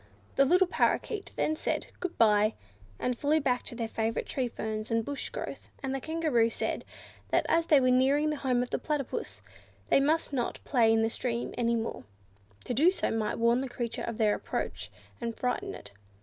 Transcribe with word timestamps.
The 0.35 0.45
little 0.45 0.65
Parrakeets 0.65 1.33
then 1.33 1.55
said 1.55 1.85
"Good 1.99 2.17
bye," 2.17 2.55
and 2.97 3.15
flew 3.15 3.39
back 3.39 3.61
to 3.65 3.75
their 3.75 3.87
favourite 3.87 4.25
tree 4.25 4.47
ferns 4.47 4.89
and 4.89 5.05
bush 5.05 5.29
growth; 5.29 5.69
and 5.83 5.93
the 5.93 6.01
Kangaroo 6.01 6.49
said, 6.49 6.83
that 7.27 7.45
as 7.47 7.67
they 7.67 7.79
were 7.79 7.91
nearing 7.91 8.31
the 8.31 8.37
home 8.37 8.63
of 8.63 8.71
the 8.71 8.79
Platypus, 8.79 9.43
they 9.89 9.99
must 9.99 10.33
not 10.33 10.57
play 10.63 10.91
in 10.91 11.03
the 11.03 11.09
stream 11.11 11.53
any 11.55 11.75
more; 11.75 12.03
to 12.65 12.73
do 12.73 12.89
so 12.89 13.11
might 13.11 13.37
warn 13.37 13.61
the 13.61 13.69
creature 13.69 14.01
of 14.01 14.17
their 14.17 14.33
approach 14.33 14.89
and 15.21 15.37
frighten 15.37 15.75
it. 15.75 15.91